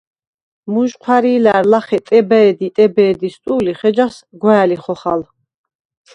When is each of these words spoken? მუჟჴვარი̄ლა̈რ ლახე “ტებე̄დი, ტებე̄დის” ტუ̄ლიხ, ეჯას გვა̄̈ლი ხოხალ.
მუჟჴვარი̄ლა̈რ 0.71 1.65
ლახე 1.71 1.99
“ტებე̄დი, 2.07 2.67
ტებე̄დის” 2.75 3.35
ტუ̄ლიხ, 3.43 3.81
ეჯას 3.89 4.15
გვა̄̈ლი 4.41 4.77
ხოხალ. 4.83 5.21